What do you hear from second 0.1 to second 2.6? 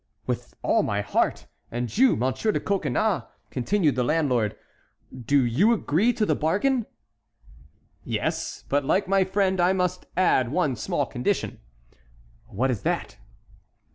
"With all my heart—and you, Monsieur de